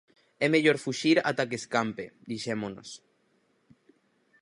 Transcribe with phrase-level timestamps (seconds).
[0.45, 2.89] É mellor fuxir ata que escampe, dixémonos.